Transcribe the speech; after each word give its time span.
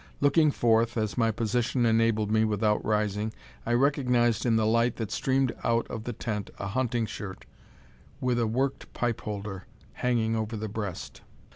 Looking 0.19 0.49
forth, 0.49 0.97
as 0.97 1.15
my 1.15 1.29
position 1.29 1.85
enabled 1.85 2.31
me 2.31 2.43
without 2.43 2.83
rising, 2.83 3.33
I 3.67 3.73
recognised 3.73 4.47
in 4.47 4.55
the 4.55 4.65
light 4.65 4.95
that 4.95 5.11
streamed 5.11 5.51
out 5.63 5.85
of 5.91 6.05
the 6.05 6.13
tent 6.13 6.49
a 6.57 6.69
hunting 6.69 7.05
shirt, 7.05 7.45
with 8.19 8.39
a 8.39 8.47
worked 8.47 8.91
pipe 8.93 9.21
holder 9.21 9.67
hanging 9.93 10.35
over 10.35 10.57
the 10.57 10.67
breast. 10.67 11.21